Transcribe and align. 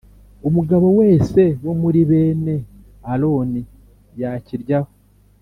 Umugabo 0.47 0.87
wese 0.99 1.41
wo 1.65 1.73
muri 1.81 1.99
bene 2.09 2.55
Aroni 3.11 3.61
yakiryaho 4.21 4.91